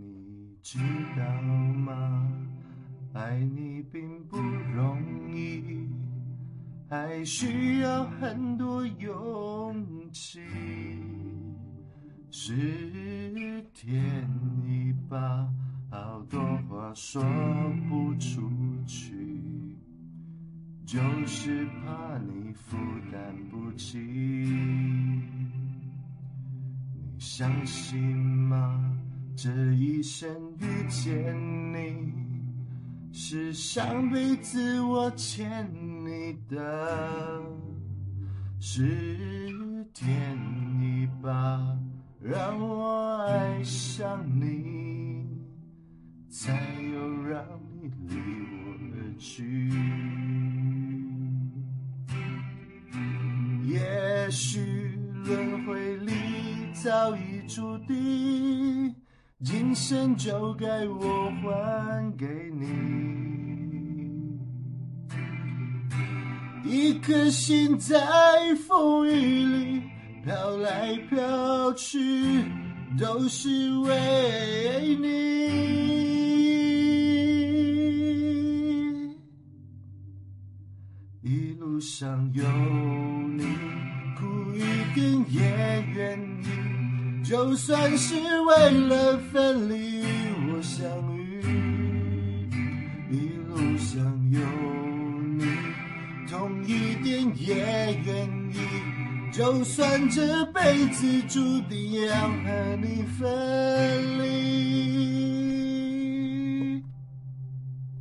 [0.00, 0.78] 你知
[1.16, 1.42] 道
[1.72, 2.30] 吗？
[3.14, 5.02] 爱你并不容
[5.34, 5.88] 易，
[6.88, 10.40] 还需要很多勇气。
[12.30, 12.54] 是
[13.74, 14.28] 天
[14.64, 15.52] 意吧，
[15.90, 17.20] 好多话说
[17.88, 18.48] 不出
[18.86, 19.76] 去，
[20.86, 22.76] 就是怕你负
[23.10, 23.98] 担不起。
[26.92, 28.96] 你相信吗？
[29.40, 31.32] 这一生遇见
[31.72, 32.12] 你，
[33.12, 35.64] 是上辈子我欠
[36.04, 37.40] 你的，
[38.58, 38.82] 是
[39.94, 40.36] 天
[40.80, 41.78] 意吧。
[42.20, 45.24] 让我爱上你，
[46.28, 46.52] 才
[46.92, 47.44] 又让
[47.80, 48.16] 你离
[48.64, 49.70] 我而去。
[53.68, 56.12] 也许轮回里
[56.72, 58.92] 早已注定，
[59.44, 62.66] 今生就该我还给你。
[66.64, 67.96] 一颗心在
[68.66, 69.82] 风雨里。
[70.24, 71.98] 飘来飘去，
[72.98, 75.06] 都是为你。
[81.22, 82.44] 一路上有
[83.36, 83.44] 你，
[84.18, 84.60] 苦一
[84.94, 85.40] 点也
[85.94, 86.77] 愿意。
[87.28, 90.02] 就算是为了分离，
[90.50, 91.42] 我相遇。
[93.10, 94.40] 一路上有
[95.36, 95.44] 你，
[96.26, 98.56] 痛一点也愿意。
[99.30, 104.97] 就算这辈子注定要和你分离。